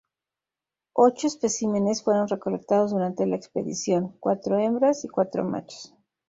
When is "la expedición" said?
3.27-4.17